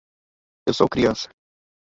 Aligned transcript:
Eu 0.65 0.73
sou 0.73 0.89
criança 0.89 1.29